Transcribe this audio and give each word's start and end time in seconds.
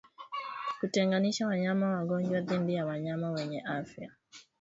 Kutenganisha 0.79 1.47
wanyama 1.47 1.87
wagonjwa 1.89 2.41
dhidi 2.41 2.73
ya 2.73 2.85
wanyama 2.85 3.31
wenye 3.31 3.61
afya 3.61 4.11